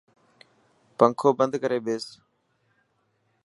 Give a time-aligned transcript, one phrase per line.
[0.97, 2.05] پنکو بند ڪري ٻيس.